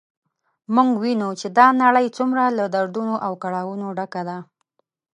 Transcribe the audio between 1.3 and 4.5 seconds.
چې دا نړی څومره له دردونو او کړاوونو ډکه ده